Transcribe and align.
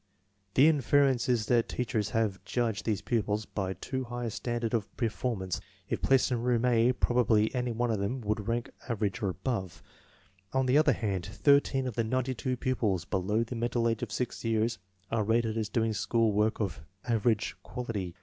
The 0.55 0.65
inference 0.67 1.29
is 1.29 1.45
that 1.45 1.69
teach 1.69 1.93
ers 1.93 2.09
have 2.09 2.43
judged 2.43 2.85
these 2.87 3.03
pupils 3.03 3.45
by 3.45 3.73
too 3.73 4.05
high 4.05 4.25
a 4.25 4.29
standard 4.31 4.73
of 4.73 4.89
performance. 4.97 5.61
If 5.89 6.01
placed 6.01 6.31
in 6.31 6.41
room 6.41 6.65
A 6.65 6.93
probably 6.93 7.53
any 7.53 7.71
one 7.71 7.91
of 7.91 7.99
them 7.99 8.21
would 8.21 8.47
rank 8.47 8.71
average 8.89 9.21
or 9.21 9.29
above. 9.29 9.83
On 10.53 10.65
the 10.65 10.75
other 10.79 10.93
hand, 10.93 11.27
13 11.27 11.85
of 11.85 11.93
the 11.93 12.03
98 12.03 12.59
pupils 12.59 13.05
below 13.05 13.43
the 13.43 13.55
mental 13.55 13.87
age 13.87 14.01
of 14.01 14.11
6 14.11 14.43
years 14.43 14.79
are 15.11 15.23
rated 15.23 15.55
as 15.55 15.69
doing 15.69 15.93
school 15.93 16.31
work 16.31 16.59
of" 16.59 16.81
average" 17.07 17.55
quality. 17.61 18.15